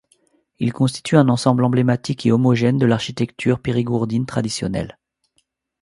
[0.57, 4.97] Il constitue un ensemble emblématique et homogène de l'architecture périgourdine traditionnelle.